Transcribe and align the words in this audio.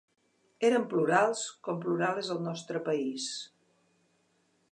Érem 0.69 0.85
plurals 0.93 1.43
com 1.67 1.83
plural 1.83 2.23
és 2.23 2.33
el 2.37 2.43
nostre 2.47 2.83
país. 2.89 3.31